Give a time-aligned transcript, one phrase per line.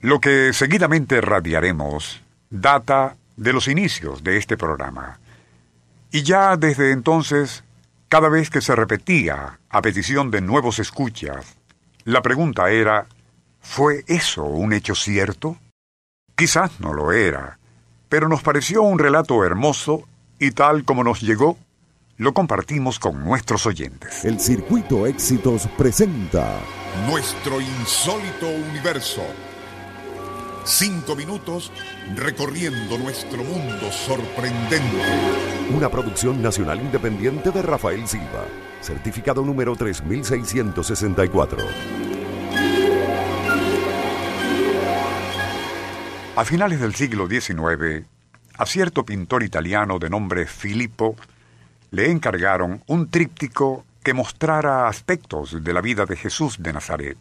[0.00, 5.18] Lo que seguidamente radiaremos data de los inicios de este programa.
[6.10, 7.64] Y ya desde entonces,
[8.08, 11.56] cada vez que se repetía a petición de nuevos escuchas,
[12.04, 13.06] la pregunta era,
[13.60, 15.56] ¿fue eso un hecho cierto?
[16.34, 17.58] Quizás no lo era,
[18.08, 20.06] pero nos pareció un relato hermoso
[20.38, 21.58] y tal como nos llegó,
[22.18, 24.24] lo compartimos con nuestros oyentes.
[24.24, 26.58] El Circuito Éxitos presenta
[27.08, 29.22] Nuestro insólito universo.
[30.68, 31.70] Cinco minutos
[32.16, 35.00] recorriendo nuestro mundo sorprendente.
[35.70, 38.44] una producción nacional independiente de Rafael Silva,
[38.80, 41.58] certificado número 3664.
[46.34, 48.04] A finales del siglo XIX,
[48.58, 51.14] a cierto pintor italiano de nombre Filippo
[51.92, 57.18] le encargaron un tríptico que mostrara aspectos de la vida de Jesús de Nazaret.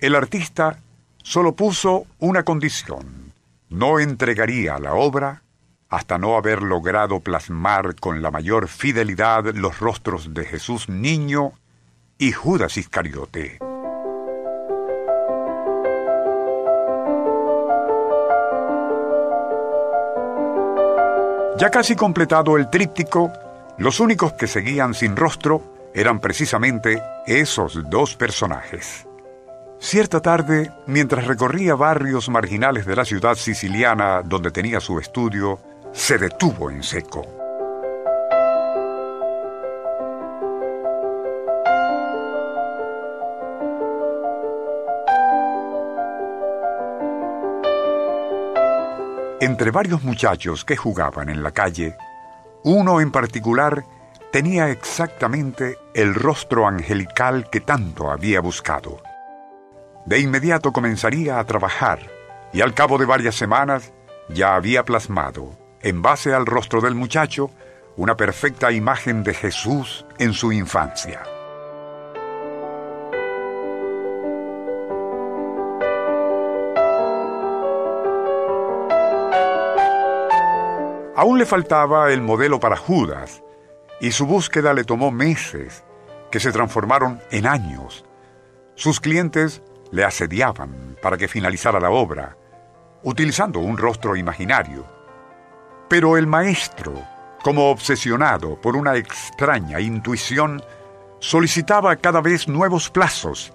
[0.00, 0.80] El artista
[1.24, 3.32] solo puso una condición.
[3.70, 5.42] No entregaría la obra
[5.88, 11.52] hasta no haber logrado plasmar con la mayor fidelidad los rostros de Jesús niño
[12.18, 13.58] y Judas Iscariote.
[21.58, 23.32] Ya casi completado el tríptico,
[23.78, 25.62] los únicos que seguían sin rostro
[25.94, 29.06] eran precisamente esos dos personajes.
[29.78, 35.60] Cierta tarde, mientras recorría barrios marginales de la ciudad siciliana donde tenía su estudio,
[35.92, 37.24] se detuvo en seco.
[49.40, 51.96] Entre varios muchachos que jugaban en la calle,
[52.62, 53.84] uno en particular
[54.32, 59.02] tenía exactamente el rostro angelical que tanto había buscado.
[60.06, 62.10] De inmediato comenzaría a trabajar
[62.52, 63.92] y al cabo de varias semanas
[64.28, 67.50] ya había plasmado, en base al rostro del muchacho,
[67.96, 71.22] una perfecta imagen de Jesús en su infancia.
[81.16, 83.42] Aún le faltaba el modelo para Judas,
[84.00, 85.84] y su búsqueda le tomó meses,
[86.30, 88.04] que se transformaron en años.
[88.74, 92.36] Sus clientes le asediaban para que finalizara la obra,
[93.02, 94.86] utilizando un rostro imaginario.
[95.88, 96.94] Pero el maestro,
[97.42, 100.62] como obsesionado por una extraña intuición,
[101.18, 103.52] solicitaba cada vez nuevos plazos,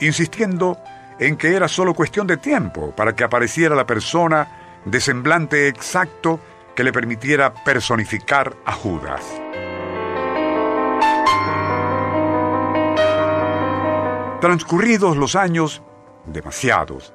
[0.00, 0.78] insistiendo
[1.18, 6.40] en que era solo cuestión de tiempo para que apareciera la persona de semblante exacto
[6.74, 9.22] que le permitiera personificar a Judas.
[14.42, 15.84] Transcurridos los años,
[16.26, 17.14] demasiados,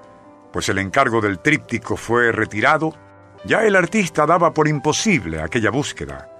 [0.54, 2.94] pues el encargo del tríptico fue retirado,
[3.44, 6.32] ya el artista daba por imposible aquella búsqueda,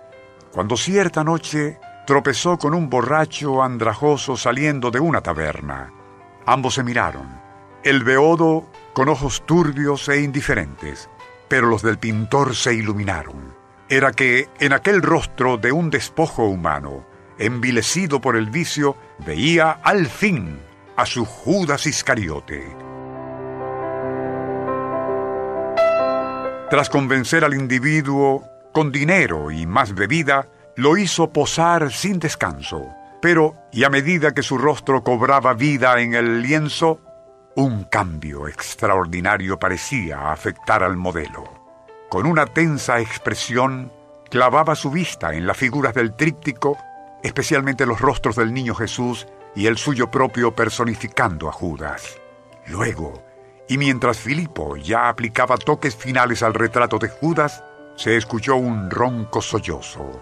[0.54, 5.92] cuando cierta noche tropezó con un borracho andrajoso saliendo de una taberna.
[6.46, 7.38] Ambos se miraron,
[7.84, 11.10] el beodo con ojos turbios e indiferentes,
[11.50, 13.54] pero los del pintor se iluminaron.
[13.90, 17.06] Era que en aquel rostro de un despojo humano,
[17.38, 20.66] envilecido por el vicio, veía al fin
[20.98, 22.76] a su Judas Iscariote.
[26.72, 28.44] Tras convencer al individuo
[28.74, 32.90] con dinero y más bebida, lo hizo posar sin descanso.
[33.22, 37.00] Pero, y a medida que su rostro cobraba vida en el lienzo,
[37.56, 41.44] un cambio extraordinario parecía afectar al modelo.
[42.10, 43.92] Con una tensa expresión,
[44.30, 46.78] clavaba su vista en las figuras del tríptico,
[47.24, 49.28] especialmente los rostros del niño Jesús
[49.58, 52.22] y el suyo propio personificando a Judas.
[52.68, 53.24] Luego,
[53.68, 57.64] y mientras Filipo ya aplicaba toques finales al retrato de Judas,
[57.96, 60.22] se escuchó un ronco sollozo.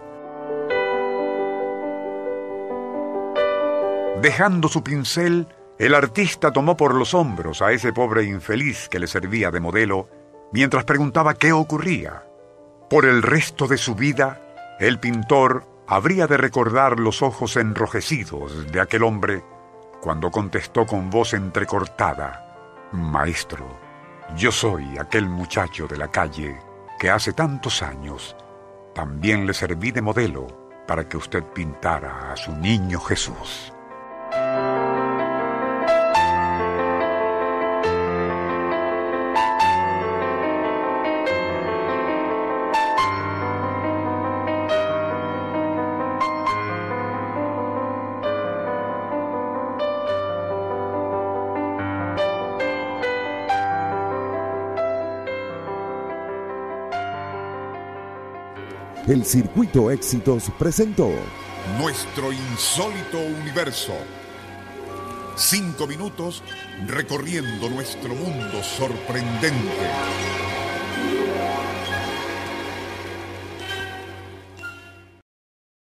[4.21, 9.07] Dejando su pincel, el artista tomó por los hombros a ese pobre infeliz que le
[9.07, 10.07] servía de modelo,
[10.53, 12.23] mientras preguntaba qué ocurría.
[12.89, 14.39] Por el resto de su vida,
[14.79, 19.43] el pintor habría de recordar los ojos enrojecidos de aquel hombre
[20.01, 23.65] cuando contestó con voz entrecortada, Maestro,
[24.35, 26.59] Yo soy aquel muchacho de la calle
[26.99, 28.35] que hace tantos años
[28.95, 30.47] también le serví de modelo
[30.87, 33.74] para que usted pintara a su niño Jesús.
[59.07, 61.11] El Circuito Éxitos presentó
[61.77, 63.93] Nuestro insólito universo.
[65.35, 66.41] Cinco minutos
[66.87, 69.51] recorriendo nuestro mundo sorprendente.